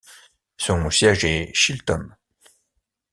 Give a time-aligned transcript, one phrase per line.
[0.57, 2.09] Son siège est Chilton.